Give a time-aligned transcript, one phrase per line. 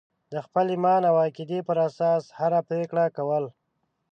[0.31, 3.45] د خپل ایمان او عقیدې پر اساس هره پرېکړه کول.